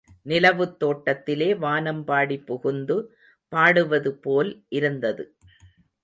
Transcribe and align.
நிலவுத் 0.25 0.79
தோட்டத்திலே 0.79 1.53
வானம்பாடி 1.55 2.45
புகுந்து 2.45 2.95
பாடுவதுபோல் 3.51 4.49
இருந்தது. 4.69 5.25